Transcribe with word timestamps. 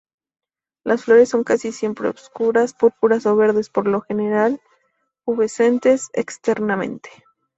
Las 0.83 1.03
flores 1.05 1.29
son 1.29 1.43
casi 1.43 1.71
siempre 1.71 2.09
oscuras, 2.09 2.73
púrpuras 2.73 3.27
o 3.27 3.35
verdes, 3.35 3.69
por 3.69 3.85
lo 3.87 4.01
general 4.01 4.59
pubescentes 5.25 6.09
externamente. 6.13 7.11